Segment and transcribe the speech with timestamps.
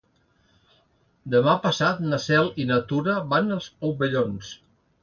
[1.35, 4.53] Demà passat na Cel i na Tura van als Omellons.